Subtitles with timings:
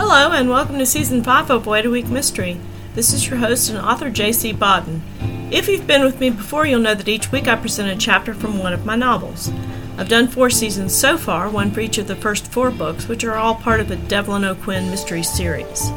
[0.00, 2.60] Hello, and welcome to Season 5 of Wait a Week Mystery.
[2.94, 4.52] This is your host and author, J.C.
[4.52, 5.02] Bodden.
[5.50, 8.32] If you've been with me before, you'll know that each week I present a chapter
[8.32, 9.50] from one of my novels.
[9.98, 13.24] I've done four seasons so far, one for each of the first four books, which
[13.24, 15.90] are all part of the Devlin O'Quinn mystery series.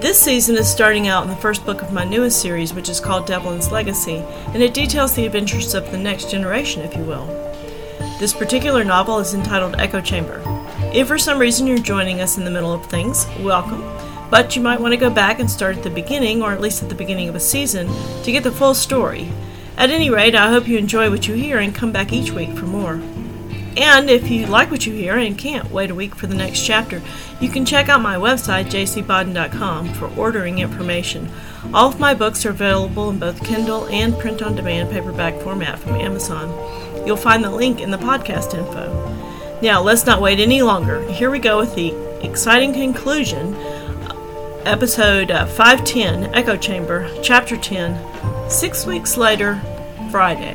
[0.00, 3.00] This season is starting out in the first book of my newest series, which is
[3.00, 4.18] called Devlin's Legacy,
[4.54, 7.26] and it details the adventures of the next generation, if you will.
[8.20, 10.53] This particular novel is entitled Echo Chamber.
[10.94, 13.82] If for some reason you're joining us in the middle of things, welcome.
[14.30, 16.84] But you might want to go back and start at the beginning, or at least
[16.84, 17.88] at the beginning of a season,
[18.22, 19.28] to get the full story.
[19.76, 22.56] At any rate, I hope you enjoy what you hear and come back each week
[22.56, 23.00] for more.
[23.76, 26.64] And if you like what you hear and can't wait a week for the next
[26.64, 27.02] chapter,
[27.40, 31.28] you can check out my website, jcbodden.com, for ordering information.
[31.72, 35.80] All of my books are available in both Kindle and print on demand paperback format
[35.80, 36.50] from Amazon.
[37.04, 39.03] You'll find the link in the podcast info.
[39.64, 41.00] Now, let's not wait any longer.
[41.10, 43.54] Here we go with the exciting conclusion.
[44.66, 49.58] Episode uh, 510, Echo Chamber, Chapter 10, six weeks later,
[50.10, 50.54] Friday.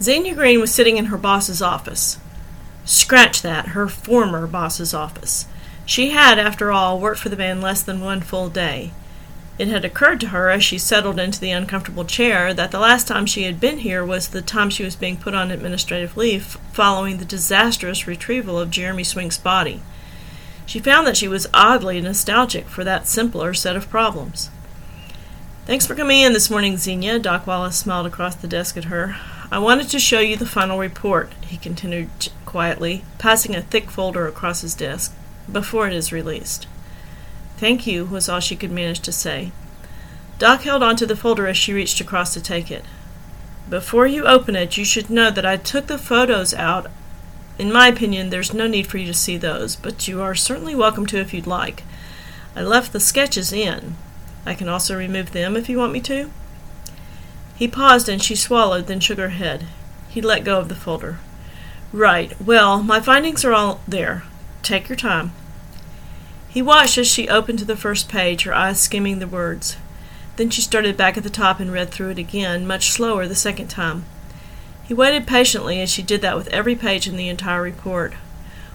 [0.00, 2.20] Xenia Green was sitting in her boss's office.
[2.84, 5.46] Scratch that, her former boss's office.
[5.84, 8.92] She had, after all, worked for the man less than one full day.
[9.58, 13.08] It had occurred to her as she settled into the uncomfortable chair that the last
[13.08, 16.58] time she had been here was the time she was being put on administrative leave
[16.72, 19.80] following the disastrous retrieval of Jeremy Swink's body.
[20.66, 24.50] She found that she was oddly nostalgic for that simpler set of problems.
[25.64, 27.18] Thanks for coming in this morning, Xenia.
[27.18, 29.16] Doc Wallace smiled across the desk at her.
[29.50, 32.10] I wanted to show you the final report, he continued
[32.44, 35.14] quietly, passing a thick folder across his desk,
[35.50, 36.66] before it is released.
[37.56, 39.52] Thank you, was all she could manage to say.
[40.38, 42.84] Doc held onto the folder as she reached across to take it.
[43.68, 46.90] Before you open it, you should know that I took the photos out.
[47.58, 50.74] In my opinion, there's no need for you to see those, but you are certainly
[50.74, 51.82] welcome to if you'd like.
[52.54, 53.96] I left the sketches in.
[54.44, 56.30] I can also remove them if you want me to.
[57.56, 59.66] He paused and she swallowed, then shook her head.
[60.10, 61.18] He let go of the folder.
[61.92, 62.38] Right.
[62.40, 64.24] Well, my findings are all there.
[64.62, 65.32] Take your time.
[66.56, 69.76] He watched as she opened to the first page, her eyes skimming the words.
[70.36, 73.34] Then she started back at the top and read through it again, much slower the
[73.34, 74.06] second time.
[74.82, 78.14] He waited patiently as she did that with every page in the entire report.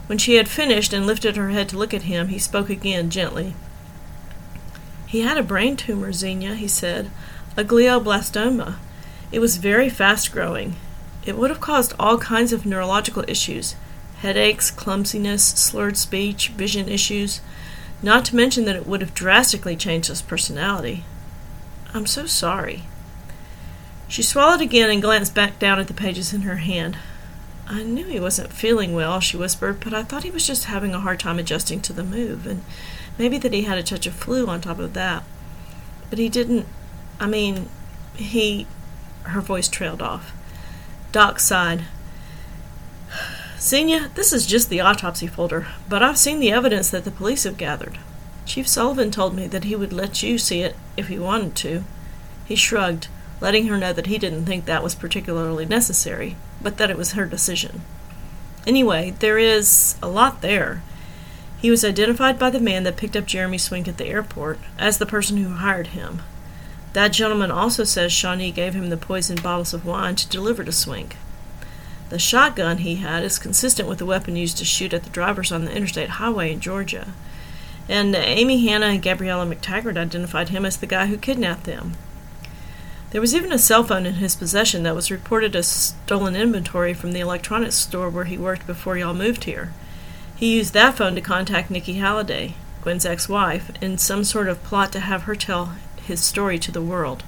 [0.06, 3.10] When she had finished and lifted her head to look at him, he spoke again,
[3.10, 3.56] gently.
[5.08, 7.10] He had a brain tumor, Xenia, he said
[7.58, 8.76] a glioblastoma.
[9.32, 10.76] It was very fast growing.
[11.26, 13.74] It would have caused all kinds of neurological issues
[14.20, 17.42] headaches, clumsiness, slurred speech, vision issues,
[18.02, 21.04] not to mention that it would have drastically changed his personality.
[21.94, 22.84] I'm so sorry.
[24.08, 26.98] She swallowed again and glanced back down at the pages in her hand.
[27.68, 30.94] I knew he wasn't feeling well, she whispered, but I thought he was just having
[30.94, 32.64] a hard time adjusting to the move, and
[33.18, 35.24] maybe that he had a touch of flu on top of that.
[36.10, 36.68] But he didn't
[37.22, 37.70] I mean,
[38.16, 38.66] he.
[39.24, 40.34] Her voice trailed off.
[41.12, 41.84] Doc sighed.
[43.62, 47.44] Xenia, this is just the autopsy folder, but I've seen the evidence that the police
[47.44, 48.00] have gathered.
[48.44, 51.84] Chief Sullivan told me that he would let you see it if he wanted to.
[52.46, 53.08] He shrugged,
[53.40, 57.12] letting her know that he didn't think that was particularly necessary, but that it was
[57.12, 57.82] her decision.
[58.66, 60.82] Anyway, there is a lot there.
[61.60, 64.98] He was identified by the man that picked up Jeremy Swink at the airport as
[64.98, 66.24] the person who hired him.
[66.94, 70.72] That gentleman also says Shawnee gave him the poisoned bottles of wine to deliver to
[70.72, 71.16] Swink.
[72.12, 75.50] The shotgun he had is consistent with the weapon used to shoot at the drivers
[75.50, 77.14] on the interstate highway in Georgia.
[77.88, 81.94] And Amy Hanna and Gabriella McTaggart identified him as the guy who kidnapped them.
[83.12, 86.94] There was even a cell phone in his possession that was reported as stolen inventory
[86.94, 89.72] from the electronics store where he worked before y'all moved here.
[90.36, 94.62] He used that phone to contact Nikki Halliday, Gwen's ex wife, in some sort of
[94.66, 97.24] plot to have her tell his story to the world.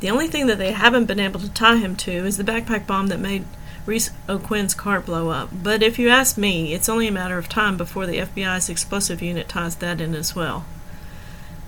[0.00, 2.86] The only thing that they haven't been able to tie him to is the backpack
[2.86, 3.44] bomb that made
[3.86, 5.50] Reese O'Quinn's car blow up.
[5.52, 9.22] But if you ask me, it's only a matter of time before the FBI's explosive
[9.22, 10.64] unit ties that in as well.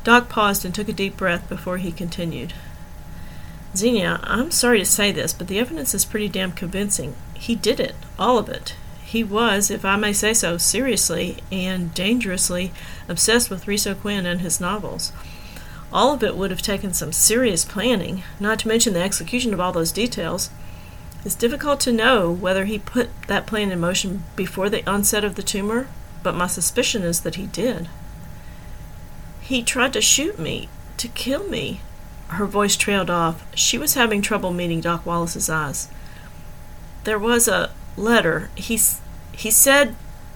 [0.05, 2.55] Doc paused and took a deep breath before he continued.
[3.77, 7.15] Xenia, I'm sorry to say this, but the evidence is pretty damn convincing.
[7.35, 8.75] He did it, all of it.
[9.05, 12.73] He was, if I may say so, seriously and dangerously
[13.09, 15.13] obsessed with Reese O'Quinn and his novels.
[15.93, 19.61] All of it would have taken some serious planning, not to mention the execution of
[19.61, 20.51] all those details.
[21.25, 25.35] It's difficult to know whether he put that plan in motion before the onset of
[25.35, 25.89] the tumor,
[26.23, 27.89] but my suspicion is that he did.
[29.41, 31.81] He tried to shoot me, to kill me.
[32.29, 33.45] Her voice trailed off.
[33.57, 35.89] She was having trouble meeting Doc Wallace's eyes.
[37.05, 38.51] There was a letter.
[38.57, 38.81] He,
[39.33, 39.95] he said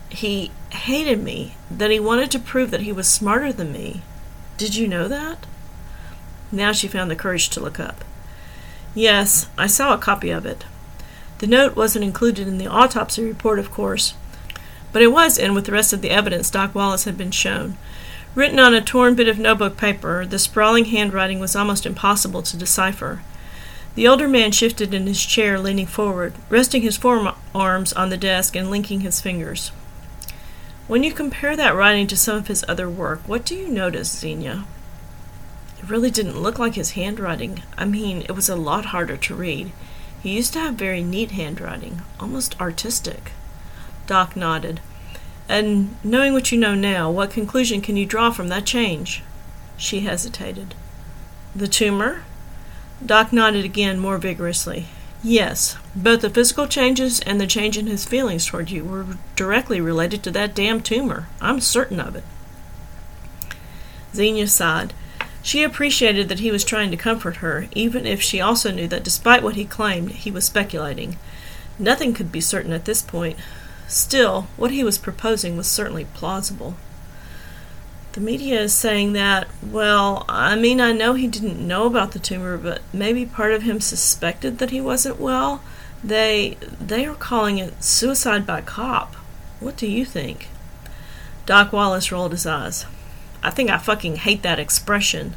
[0.08, 4.02] he hated me, that he wanted to prove that he was smarter than me.
[4.60, 5.46] Did you know that?
[6.52, 8.04] Now she found the courage to look up.
[8.94, 10.66] Yes, I saw a copy of it.
[11.38, 14.12] The note wasn't included in the autopsy report, of course,
[14.92, 17.78] but it was in with the rest of the evidence Doc Wallace had been shown.
[18.34, 22.58] Written on a torn bit of notebook paper, the sprawling handwriting was almost impossible to
[22.58, 23.22] decipher.
[23.94, 28.54] The older man shifted in his chair, leaning forward, resting his forearms on the desk
[28.54, 29.72] and linking his fingers.
[30.90, 34.18] When you compare that writing to some of his other work, what do you notice,
[34.18, 34.64] Xenia?
[35.78, 37.62] It really didn't look like his handwriting.
[37.78, 39.70] I mean, it was a lot harder to read.
[40.20, 43.30] He used to have very neat handwriting, almost artistic.
[44.08, 44.80] Doc nodded.
[45.48, 49.22] And knowing what you know now, what conclusion can you draw from that change?
[49.76, 50.74] She hesitated.
[51.54, 52.24] The tumor?
[53.06, 54.86] Doc nodded again more vigorously.
[55.22, 59.06] Yes, both the physical changes and the change in his feelings toward you were
[59.36, 61.28] directly related to that damn tumor.
[61.42, 62.24] I'm certain of it.
[64.14, 64.94] Xenia sighed.
[65.42, 69.04] She appreciated that he was trying to comfort her, even if she also knew that
[69.04, 71.18] despite what he claimed, he was speculating.
[71.78, 73.38] Nothing could be certain at this point.
[73.88, 76.76] Still, what he was proposing was certainly plausible.
[78.12, 82.18] The media is saying that, well, I mean, I know he didn't know about the
[82.18, 85.62] tumor, but maybe part of him suspected that he wasn't well.
[86.02, 89.14] They they are calling it suicide by cop.
[89.60, 90.48] What do you think?
[91.46, 92.86] Doc Wallace rolled his eyes.
[93.42, 95.34] I think I fucking hate that expression.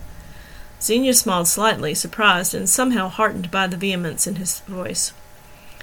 [0.82, 5.14] Xenia smiled slightly, surprised and somehow heartened by the vehemence in his voice.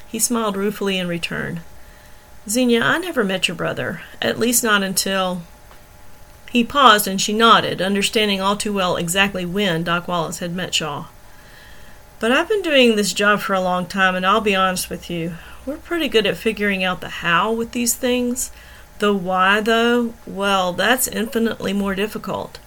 [0.09, 1.61] He smiled ruefully in return.
[2.49, 5.43] Xenia, I never met your brother, at least not until
[6.51, 10.75] he paused and she nodded, understanding all too well exactly when Doc Wallace had met
[10.75, 11.07] Shaw.
[12.19, 15.09] But I've been doing this job for a long time, and I'll be honest with
[15.09, 15.35] you.
[15.65, 18.51] We're pretty good at figuring out the how with these things.
[18.99, 22.59] The why, though, well, that's infinitely more difficult.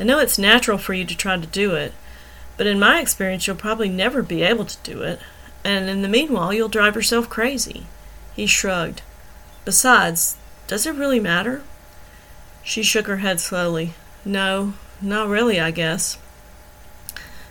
[0.00, 1.92] I know it's natural for you to try to do it,
[2.56, 5.20] but in my experience, you'll probably never be able to do it,
[5.64, 7.86] and in the meanwhile, you'll drive yourself crazy.
[8.34, 9.00] He shrugged.
[9.64, 10.36] Besides,
[10.66, 11.62] does it really matter?
[12.62, 13.94] She shook her head slowly.
[14.24, 16.18] No, not really, I guess.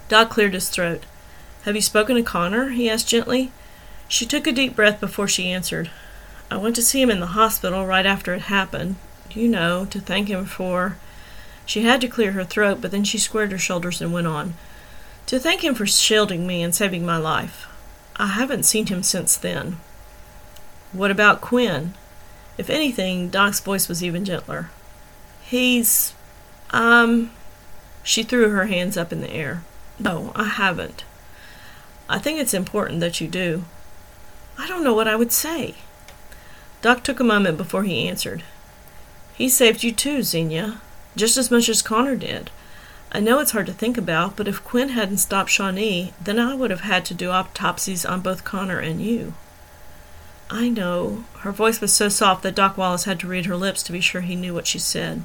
[0.08, 1.04] Doc cleared his throat.
[1.64, 2.70] Have you spoken to Connor?
[2.70, 3.52] he asked gently.
[4.08, 5.90] She took a deep breath before she answered.
[6.50, 8.96] I went to see him in the hospital right after it happened.
[9.32, 10.98] You know, to thank him for.
[11.66, 14.56] She had to clear her throat, but then she squared her shoulders and went on.
[15.28, 17.68] To thank him for shielding me and saving my life.
[18.18, 19.78] I haven't seen him since then.
[20.92, 21.94] What about Quinn?
[22.58, 24.72] If anything, Doc's voice was even gentler.
[25.52, 26.14] He's.
[26.70, 27.32] Um.
[28.04, 29.66] She threw her hands up in the air.
[30.00, 31.04] No, I haven't.
[32.08, 33.66] I think it's important that you do.
[34.58, 35.76] I don't know what I would say.
[36.82, 38.44] Doc took a moment before he answered.
[39.36, 40.80] He saved you too, Xenia,
[41.18, 42.50] just as much as Connor did.
[43.12, 46.56] I know it's hard to think about, but if Quinn hadn't stopped Shawnee, then I
[46.56, 49.34] would have had to do autopsies on both Connor and you.
[50.50, 51.26] I know.
[51.40, 54.00] Her voice was so soft that Doc Wallace had to read her lips to be
[54.00, 55.24] sure he knew what she said.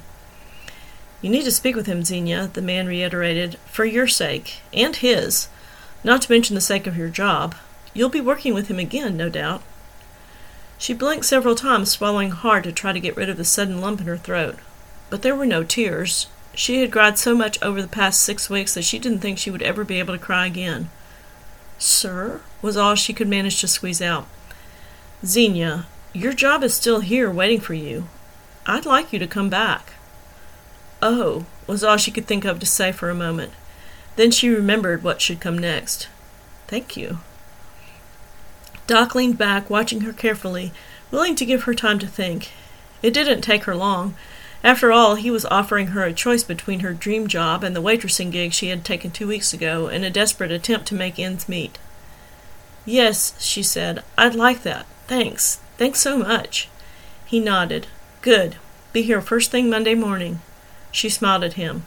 [1.21, 5.47] You need to speak with him, Xenia, the man reiterated, for your sake, and his,
[6.03, 7.55] not to mention the sake of your job.
[7.93, 9.63] You'll be working with him again, no doubt.
[10.77, 14.01] She blinked several times, swallowing hard to try to get rid of the sudden lump
[14.01, 14.57] in her throat.
[15.09, 16.27] But there were no tears.
[16.53, 19.49] She had cried so much over the past six weeks that she didn't think she
[19.49, 20.89] would ever be able to cry again.
[21.79, 22.41] Sir?
[22.61, 24.27] was all she could manage to squeeze out.
[25.25, 28.07] Xenia, your job is still here waiting for you.
[28.65, 29.93] I'd like you to come back.
[31.01, 33.51] Oh, was all she could think of to say for a moment.
[34.15, 36.07] Then she remembered what should come next.
[36.67, 37.19] Thank you.
[38.87, 40.71] Doc leaned back, watching her carefully,
[41.11, 42.51] willing to give her time to think.
[43.01, 44.15] It didn't take her long.
[44.63, 48.31] After all, he was offering her a choice between her dream job and the waitressing
[48.31, 51.77] gig she had taken two weeks ago in a desperate attempt to make ends meet.
[52.85, 54.85] Yes, she said, I'd like that.
[55.07, 55.59] Thanks.
[55.77, 56.69] Thanks so much.
[57.25, 57.87] He nodded.
[58.21, 58.55] Good.
[58.93, 60.39] Be here first thing Monday morning.
[60.91, 61.83] She smiled at him.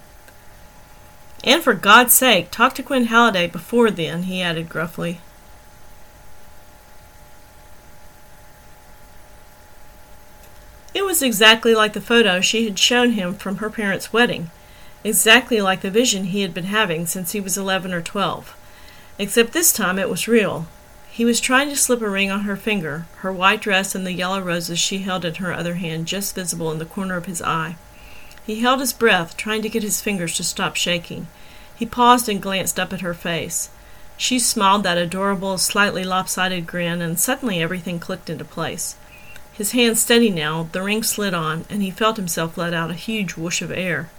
[1.42, 5.20] And for God's sake, talk to Quinn Halliday before then, he added gruffly.
[10.92, 14.50] It was exactly like the photo she had shown him from her parents' wedding,
[15.02, 18.54] exactly like the vision he had been having since he was eleven or twelve.
[19.18, 20.66] Except this time it was real.
[21.10, 24.12] He was trying to slip a ring on her finger, her white dress and the
[24.12, 27.40] yellow roses she held in her other hand just visible in the corner of his
[27.40, 27.76] eye.
[28.50, 31.28] He held his breath, trying to get his fingers to stop shaking.
[31.76, 33.70] He paused and glanced up at her face.
[34.16, 38.96] She smiled that adorable, slightly lopsided grin, and suddenly everything clicked into place.
[39.52, 42.94] His hand steady now, the ring slid on, and he felt himself let out a
[42.94, 44.10] huge whoosh of air.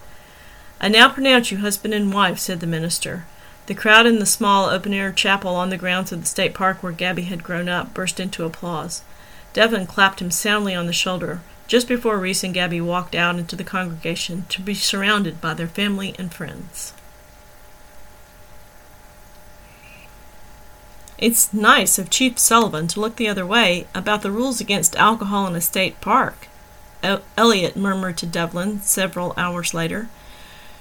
[0.79, 3.25] I now pronounce you husband and wife, said the minister.
[3.65, 6.81] The crowd in the small open air chapel on the grounds of the state park
[6.81, 9.01] where Gabby had grown up burst into applause.
[9.51, 13.55] Devlin clapped him soundly on the shoulder, just before Reese and Gabby walked out into
[13.55, 16.91] the congregation to be surrounded by their family and friends.
[21.17, 25.47] It's nice of Chief Sullivan to look the other way about the rules against alcohol
[25.47, 26.49] in a state park,
[27.37, 30.09] Elliot murmured to Devlin several hours later.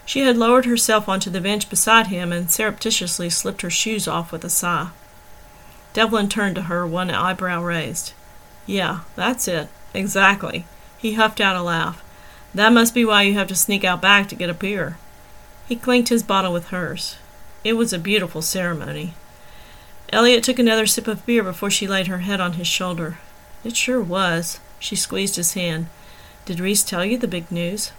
[0.05, 4.33] She had lowered herself onto the bench beside him and surreptitiously slipped her shoes off
[4.33, 4.89] with a sigh.
[5.93, 8.13] Devlin turned to her, one eyebrow raised.
[8.67, 9.69] Yeah, that's it.
[9.95, 10.67] Exactly.
[11.01, 12.03] He huffed out a laugh.
[12.55, 14.99] That must be why you have to sneak out back to get a beer.
[15.67, 17.17] He clinked his bottle with hers.
[17.65, 19.15] It was a beautiful ceremony.
[20.13, 23.19] Elliot took another sip of beer before she laid her head on his shoulder.
[23.65, 24.61] It sure was.
[24.79, 25.87] She squeezed his hand.
[26.45, 27.93] Did Reese tell you the big news?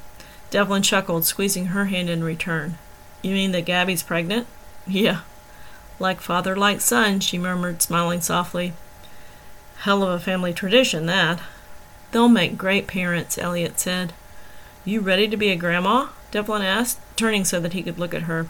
[0.49, 2.77] Devlin chuckled, squeezing her hand in return.
[3.21, 4.47] You mean that Gabby's pregnant?
[4.87, 5.21] Yeah.
[5.99, 8.73] Like father, like son, she murmured, smiling softly.
[9.77, 11.39] Hell of a family tradition, that.
[12.11, 14.13] They'll make great parents, Elliot said.
[14.83, 16.09] You ready to be a grandma?
[16.31, 18.47] Devlin asked, turning so that he could look at her.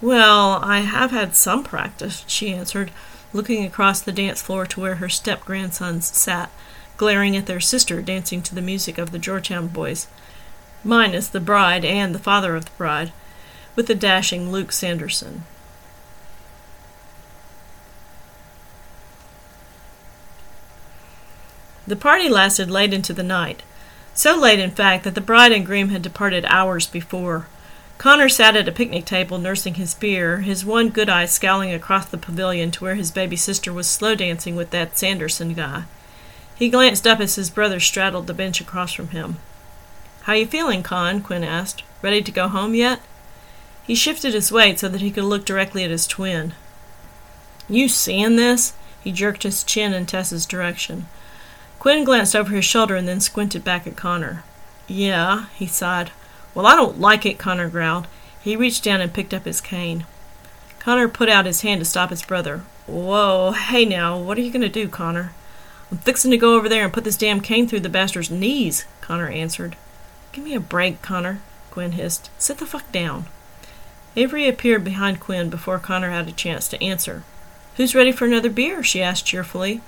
[0.00, 2.90] Well, I have had some practice, she answered,
[3.32, 6.50] looking across the dance floor to where her step grandsons sat,
[6.96, 10.06] glaring at their sister dancing to the music of the Georgetown boys,
[10.82, 13.12] minus the bride and the father of the bride,
[13.76, 15.44] with the dashing Luke Sanderson.
[21.90, 23.64] The party lasted late into the night,
[24.14, 27.48] so late, in fact, that the bride and groom had departed hours before.
[27.98, 32.06] Connor sat at a picnic table nursing his beer, his one good eye scowling across
[32.06, 35.82] the pavilion to where his baby sister was slow dancing with that Sanderson guy.
[36.54, 39.38] He glanced up as his brother straddled the bench across from him.
[40.22, 41.20] How you feeling, Con?
[41.22, 41.82] Quinn asked.
[42.02, 43.00] Ready to go home yet?
[43.82, 46.54] He shifted his weight so that he could look directly at his twin.
[47.68, 48.74] You seeing this?
[49.02, 51.08] He jerked his chin in Tess's direction.
[51.80, 54.44] Quinn glanced over his shoulder and then squinted back at Connor.
[54.86, 56.12] Yeah, he sighed.
[56.54, 58.06] Well, I don't like it, Connor growled.
[58.42, 60.04] He reached down and picked up his cane.
[60.78, 62.64] Connor put out his hand to stop his brother.
[62.86, 65.32] Whoa, hey now, what are you going to do, Connor?
[65.90, 68.84] I'm fixing to go over there and put this damn cane through the bastard's knees,
[69.00, 69.74] Connor answered.
[70.32, 72.28] Give me a break, Connor, Quinn hissed.
[72.38, 73.24] Sit the fuck down.
[74.16, 77.24] Avery appeared behind Quinn before Connor had a chance to answer.
[77.76, 78.82] Who's ready for another beer?
[78.82, 79.80] she asked cheerfully.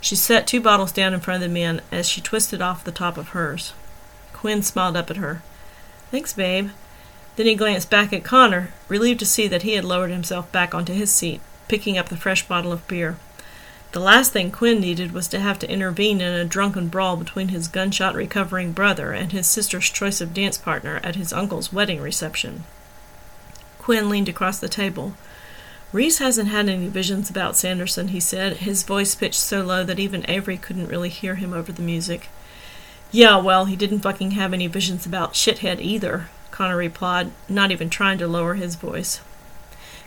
[0.00, 2.92] She set two bottles down in front of the men as she twisted off the
[2.92, 3.72] top of hers.
[4.32, 5.42] Quinn smiled up at her.
[6.10, 6.70] Thanks, babe.
[7.36, 10.74] Then he glanced back at Connor, relieved to see that he had lowered himself back
[10.74, 13.18] onto his seat, picking up the fresh bottle of beer.
[13.92, 17.48] The last thing Quinn needed was to have to intervene in a drunken brawl between
[17.48, 22.00] his gunshot recovering brother and his sister's choice of dance partner at his uncle's wedding
[22.00, 22.64] reception.
[23.78, 25.14] Quinn leaned across the table.
[25.96, 29.98] Reese hasn't had any visions about Sanderson, he said, his voice pitched so low that
[29.98, 32.28] even Avery couldn't really hear him over the music.
[33.10, 37.88] Yeah, well, he didn't fucking have any visions about shithead either, Connor replied, not even
[37.88, 39.22] trying to lower his voice.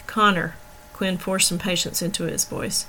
[0.06, 0.54] Connor,
[0.94, 2.86] Quinn forced some patience into his voice.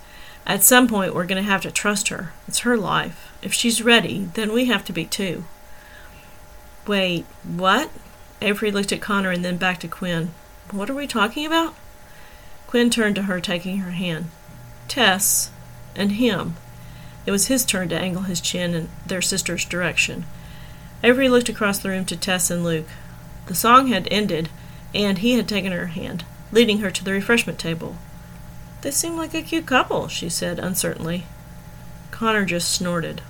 [0.47, 2.35] At some point, we're going to have to trust her.
[2.47, 3.33] It's her life.
[3.41, 5.45] If she's ready, then we have to be too.
[6.87, 7.91] Wait, what?
[8.43, 10.33] Avery looked at Connor and then back to Quinn.
[10.71, 11.75] What are we talking about?
[12.71, 14.27] Quinn turned to her, taking her hand.
[14.87, 15.51] Tess
[15.97, 16.55] and him.
[17.27, 20.25] It was his turn to angle his chin in their sister's direction.
[21.03, 22.87] Avery looked across the room to Tess and Luke.
[23.47, 24.51] The song had ended,
[24.95, 27.97] and he had taken her hand, leading her to the refreshment table.
[28.83, 31.25] They seem like a cute couple, she said uncertainly.
[32.13, 33.21] Connor just snorted.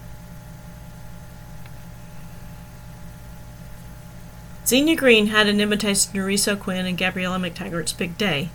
[4.66, 8.50] Xenia Green had an invitation to Reese O'Quinn and Gabriella McTaggart's big day.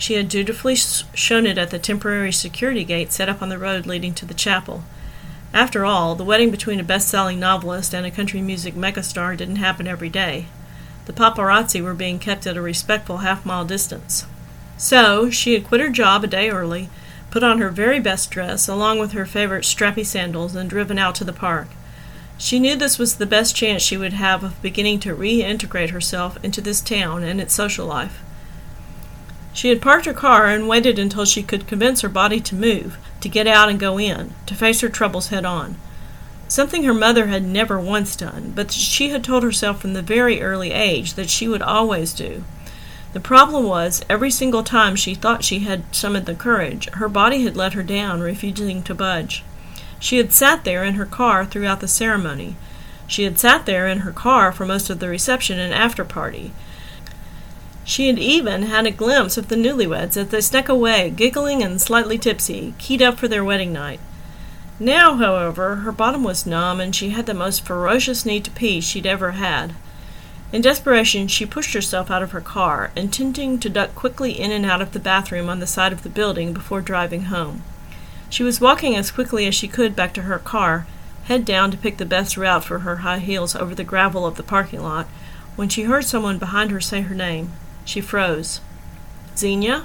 [0.00, 3.84] She had dutifully shown it at the temporary security gate set up on the road
[3.84, 4.82] leading to the chapel.
[5.52, 9.56] After all, the wedding between a best selling novelist and a country music megastar didn't
[9.56, 10.46] happen every day.
[11.04, 14.24] The paparazzi were being kept at a respectful half mile distance.
[14.78, 16.88] So, she had quit her job a day early,
[17.30, 21.14] put on her very best dress, along with her favorite strappy sandals, and driven out
[21.16, 21.68] to the park.
[22.38, 26.42] She knew this was the best chance she would have of beginning to reintegrate herself
[26.42, 28.22] into this town and its social life.
[29.52, 32.98] She had parked her car and waited until she could convince her body to move,
[33.20, 35.76] to get out and go in, to face her troubles head on.
[36.48, 40.42] Something her mother had never once done, but she had told herself from the very
[40.42, 42.44] early age that she would always do.
[43.12, 47.42] The problem was, every single time she thought she had summoned the courage, her body
[47.42, 49.42] had let her down, refusing to budge.
[49.98, 52.56] She had sat there in her car throughout the ceremony.
[53.06, 56.52] She had sat there in her car for most of the reception and after party.
[57.84, 61.80] She had even had a glimpse of the newlyweds as they snuck away, giggling and
[61.80, 64.00] slightly tipsy, keyed up for their wedding night.
[64.78, 68.80] Now, however, her bottom was numb and she had the most ferocious need to pee
[68.80, 69.74] she'd ever had.
[70.52, 74.66] In desperation, she pushed herself out of her car, intending to duck quickly in and
[74.66, 77.62] out of the bathroom on the side of the building before driving home.
[78.28, 80.86] She was walking as quickly as she could back to her car,
[81.24, 84.36] head down to pick the best route for her high heels over the gravel of
[84.36, 85.06] the parking lot,
[85.56, 87.52] when she heard someone behind her say her name.
[87.90, 88.60] She froze.
[89.36, 89.84] Xenia?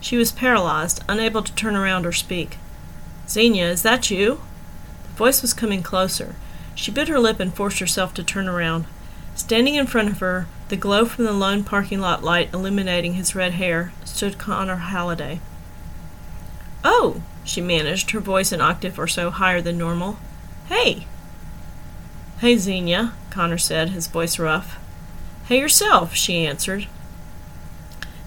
[0.00, 2.58] She was paralyzed, unable to turn around or speak.
[3.28, 4.40] Xenia, is that you?
[5.04, 6.34] The voice was coming closer.
[6.74, 8.86] She bit her lip and forced herself to turn around.
[9.36, 13.36] Standing in front of her, the glow from the lone parking lot light illuminating his
[13.36, 15.40] red hair, stood Connor Halliday.
[16.82, 20.18] Oh, she managed, her voice an octave or so higher than normal.
[20.66, 21.06] Hey!
[22.40, 24.76] Hey, Xenia, Connor said, his voice rough.
[25.44, 26.88] Hey yourself, she answered.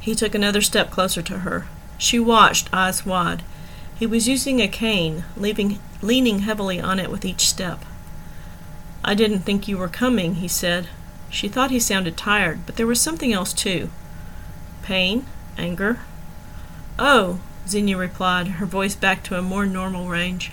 [0.01, 1.67] He took another step closer to her.
[1.97, 3.43] She watched, eyes wide.
[3.97, 7.85] He was using a cane, leaving, leaning heavily on it with each step.
[9.05, 10.87] I didn't think you were coming, he said,
[11.31, 13.89] she thought he sounded tired, but there was something else too.
[14.83, 15.25] Pain?
[15.57, 15.99] Anger?
[16.99, 20.51] Oh, Xenia replied, her voice back to a more normal range.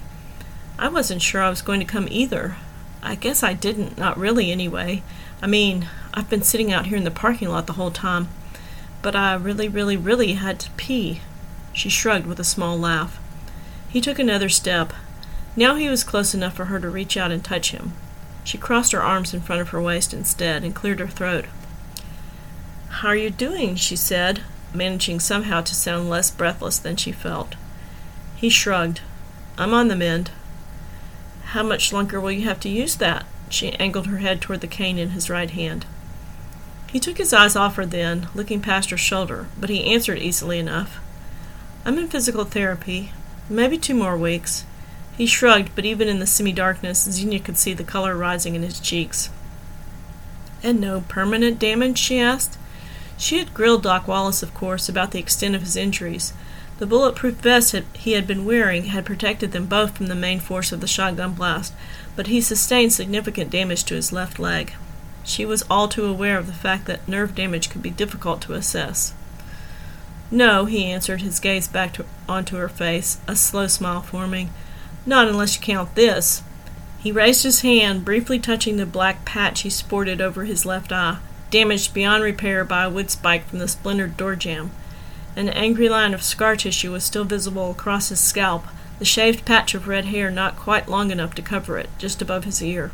[0.78, 2.56] I wasn't sure I was going to come either.
[3.02, 5.02] I guess I didn't, not really anyway.
[5.42, 8.28] I mean, I've been sitting out here in the parking lot the whole time.
[9.02, 11.20] But I really, really, really had to pee.
[11.72, 13.18] She shrugged with a small laugh.
[13.88, 14.92] He took another step.
[15.56, 17.92] Now he was close enough for her to reach out and touch him.
[18.44, 21.46] She crossed her arms in front of her waist instead and cleared her throat.
[22.88, 23.76] How are you doing?
[23.76, 24.42] she said,
[24.74, 27.54] managing somehow to sound less breathless than she felt.
[28.36, 29.00] He shrugged.
[29.56, 30.30] I'm on the mend.
[31.52, 33.24] How much longer will you have to use that?
[33.48, 35.86] She angled her head toward the cane in his right hand.
[36.90, 40.58] He took his eyes off her then, looking past her shoulder, but he answered easily
[40.58, 40.98] enough.
[41.84, 43.12] I'm in physical therapy.
[43.50, 44.64] Maybe two more weeks.
[45.16, 48.80] He shrugged, but even in the semi-darkness, Xenia could see the color rising in his
[48.80, 49.30] cheeks.
[50.62, 51.98] And no permanent damage?
[51.98, 52.56] she asked.
[53.18, 56.32] She had grilled Doc Wallace, of course, about the extent of his injuries.
[56.78, 60.72] The bulletproof vest he had been wearing had protected them both from the main force
[60.72, 61.74] of the shotgun blast,
[62.14, 64.72] but he sustained significant damage to his left leg.
[65.28, 68.54] She was all too aware of the fact that nerve damage could be difficult to
[68.54, 69.12] assess.
[70.30, 74.48] No, he answered, his gaze back to, onto her face, a slow smile forming.
[75.04, 76.42] Not unless you count this.
[76.98, 81.18] He raised his hand, briefly touching the black patch he sported over his left eye,
[81.50, 84.70] damaged beyond repair by a wood spike from the splintered door jamb.
[85.36, 88.64] An angry line of scar tissue was still visible across his scalp,
[88.98, 92.44] the shaved patch of red hair not quite long enough to cover it, just above
[92.44, 92.92] his ear.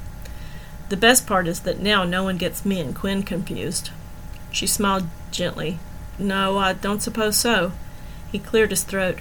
[0.89, 3.91] The best part is that now no one gets me and Quinn confused.
[4.51, 5.79] She smiled gently.
[6.19, 7.73] No, I don't suppose so.
[8.31, 9.19] He cleared his throat.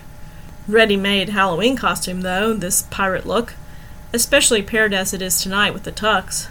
[0.68, 3.54] Ready made Halloween costume, though, this pirate look,
[4.14, 6.48] especially paired as it is tonight with the tux.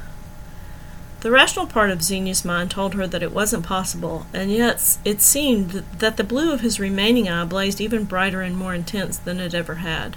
[1.21, 5.21] The rational part of Xenia's mind told her that it wasn't possible, and yet it
[5.21, 9.39] seemed that the blue of his remaining eye blazed even brighter and more intense than
[9.39, 10.17] it ever had.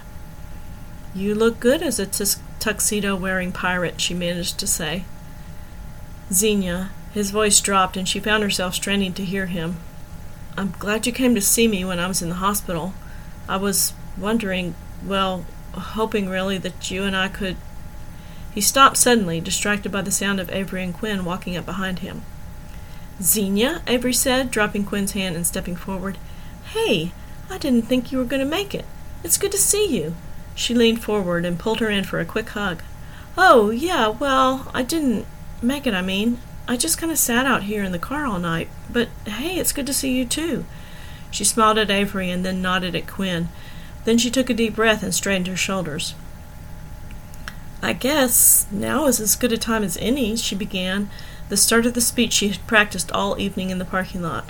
[1.14, 2.08] You look good as a
[2.66, 5.06] tuxedo wearing pirate, she managed to say.
[6.34, 9.78] Xenia, his voice dropped, and she found herself straining to hear him.
[10.58, 12.96] I'm glad you came to see me when I was in the hospital.
[13.48, 14.74] I was wondering,
[15.06, 17.58] well, hoping really that you and I could.
[18.52, 22.24] He stopped suddenly, distracted by the sound of Avery and Quinn walking up behind him.
[23.22, 26.18] Xenia, Avery said, dropping Quinn's hand and stepping forward.
[26.74, 27.12] Hey,
[27.48, 28.86] I didn't think you were going to make it.
[29.24, 30.16] It's good to see you.
[30.56, 32.82] She leaned forward and pulled her in for a quick hug.
[33.38, 35.28] Oh, yeah, well, I didn't
[35.62, 36.40] make it, I mean.
[36.68, 38.70] I just kind of sat out here in the car all night.
[38.92, 40.66] But hey, it's good to see you too.
[41.30, 43.50] She smiled at Avery and then nodded at Quinn.
[44.06, 46.16] Then she took a deep breath and straightened her shoulders.
[47.82, 51.10] I guess now is as good a time as any, she began,
[51.50, 54.50] the start of the speech she had practiced all evening in the parking lot.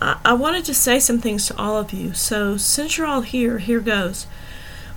[0.00, 3.22] I, I wanted to say some things to all of you, so since you're all
[3.22, 4.26] here, here goes.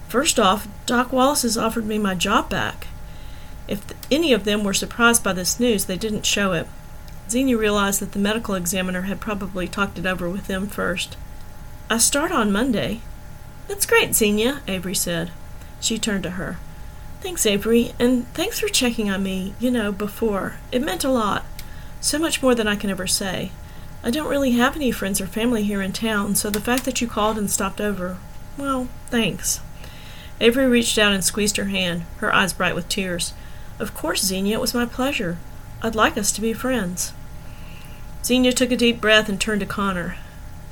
[0.07, 2.87] First off, Doc Wallace has offered me my job back.
[3.67, 6.67] If any of them were surprised by this news, they didn't show it.
[7.29, 11.17] Xenia realized that the medical examiner had probably talked it over with them first.
[11.89, 13.01] I start on Monday.
[13.67, 15.31] That's great, Xenia, Avery said.
[15.81, 16.57] She turned to her.
[17.19, 20.55] Thanks, Avery, and thanks for checking on me, you know, before.
[20.71, 21.45] It meant a lot.
[21.99, 23.51] So much more than I can ever say.
[24.03, 27.01] I don't really have any friends or family here in town, so the fact that
[27.01, 28.17] you called and stopped over,
[28.57, 29.59] well, thanks.
[30.39, 33.33] Avery reached out and squeezed her hand, her eyes bright with tears.
[33.79, 35.37] Of course, Xenia, it was my pleasure.
[35.81, 37.13] I'd like us to be friends.
[38.23, 40.17] Xenia took a deep breath and turned to Connor.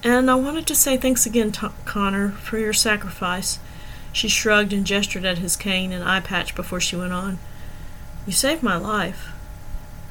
[0.04, 3.60] And I wanted to say thanks again, T- Connor, for your sacrifice.
[4.12, 7.40] She shrugged and gestured at his cane and eye patch before she went on.
[8.26, 9.30] You saved my life.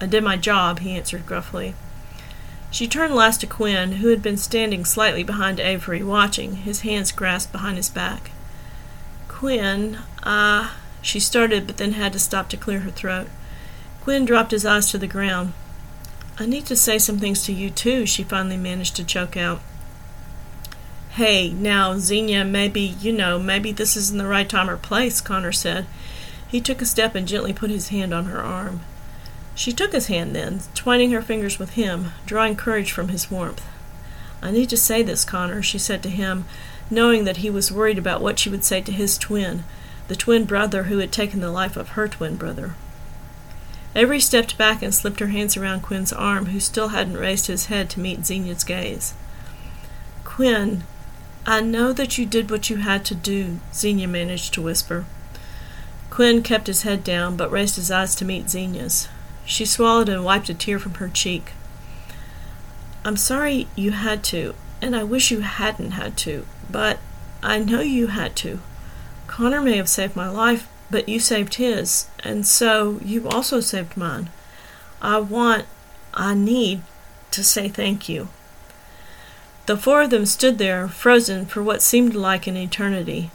[0.01, 1.75] I did my job, he answered gruffly.
[2.71, 7.13] She turned last to Quinn, who had been standing slightly behind Avery, watching, his hands
[7.13, 8.33] grasped behind his back.
[9.35, 13.27] Quinn, ah, she started, but then had to stop to clear her throat.
[14.01, 15.53] Quinn dropped his eyes to the ground.
[16.39, 19.61] I need to say some things to you, too, she finally managed to choke out.
[21.11, 25.53] Hey, now, Xenia, maybe, you know, maybe this isn't the right time or place, Connor
[25.53, 25.87] said.
[26.47, 28.83] He took a step and gently put his hand on her arm.
[29.57, 33.67] She took his hand then, twining her fingers with him, drawing courage from his warmth.
[34.41, 36.45] I need to say this, Connor, she said to him,
[36.91, 39.65] knowing that he was worried about what she would say to his twin,
[40.09, 42.75] the twin brother who had taken the life of her twin brother.
[43.97, 47.67] Avery stepped back and slipped her hands around Quinn's arm, who still hadn't raised his
[47.67, 49.15] head to meet Xenia's gaze.
[50.25, 50.83] Quinn,
[51.47, 55.05] I know that you did what you had to do, Xenia managed to whisper.
[56.11, 59.09] Quinn kept his head down, but raised his eyes to meet Xenia's.
[59.45, 61.53] She swallowed and wiped a tear from her cheek.
[63.05, 66.99] I'm sorry you had to, and I wish you hadn't had to, but
[67.43, 68.61] I know you had to.
[69.27, 73.97] Connor may have saved my life, but you saved his, and so you also saved
[73.97, 74.29] mine.
[75.01, 75.65] I want,
[76.13, 76.83] I need
[77.31, 78.29] to say thank you.
[79.65, 83.31] The four of them stood there, frozen for what seemed like an eternity.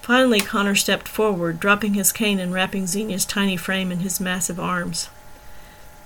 [0.00, 4.58] Finally, Connor stepped forward, dropping his cane and wrapping Xenia's tiny frame in his massive
[4.58, 5.10] arms.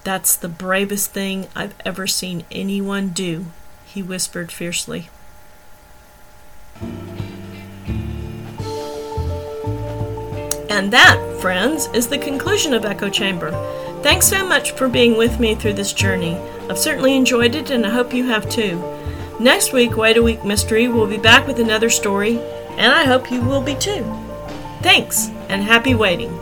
[0.02, 3.46] That's the bravest thing I've ever seen anyone do,
[3.92, 5.10] he whispered fiercely.
[10.70, 13.50] And that, friends, is the conclusion of Echo Chamber.
[14.02, 16.36] Thanks so much for being with me through this journey.
[16.70, 18.82] I've certainly enjoyed it, and I hope you have too.
[19.38, 22.38] Next week, Wait a Week Mystery will be back with another story,
[22.78, 24.02] and I hope you will be too.
[24.80, 26.41] Thanks, and happy waiting.